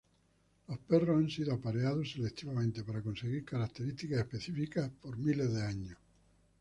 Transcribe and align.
Los 0.67 0.79
perros 0.79 1.15
han 1.15 1.29
sido 1.29 1.53
apareados 1.53 2.11
selectivamente 2.13 2.83
para 2.83 3.03
conseguir 3.03 3.45
características 3.45 4.17
específicas 4.21 4.89
por 4.99 5.15
miles 5.19 5.53
de 5.53 5.61
años. 5.61 5.97